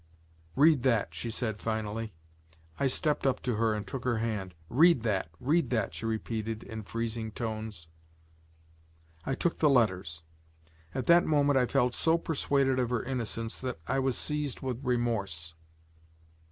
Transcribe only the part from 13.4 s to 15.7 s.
that I was seized with remorse.